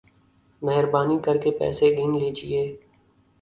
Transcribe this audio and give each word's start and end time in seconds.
مہربانی 0.61 1.17
کر 1.25 1.37
کے 1.37 1.51
پیسے 1.59 1.87
گن 1.97 2.17
لیجئے 2.19 2.63